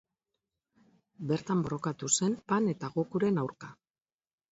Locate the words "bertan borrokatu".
1.31-2.09